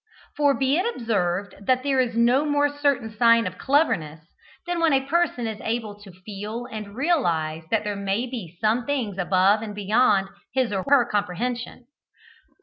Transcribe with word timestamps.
For 0.35 0.55
be 0.55 0.77
it 0.77 0.95
observed 0.95 1.67
that 1.67 1.83
there 1.83 1.99
is 1.99 2.17
no 2.17 2.43
more 2.43 2.69
certain 2.75 3.11
sign 3.15 3.45
of 3.45 3.59
cleverness 3.59 4.25
than 4.65 4.79
when 4.79 4.93
a 4.93 5.05
person 5.05 5.45
is 5.45 5.61
able 5.61 5.93
to 5.99 6.11
feel 6.11 6.65
and 6.65 6.95
realise 6.95 7.65
that 7.69 7.83
there 7.83 7.95
may 7.95 8.25
be 8.25 8.57
some 8.59 8.87
things 8.87 9.19
above 9.19 9.61
and 9.61 9.75
beyond 9.75 10.29
his 10.53 10.73
or 10.73 10.83
her 10.87 11.05
comprehension. 11.05 11.85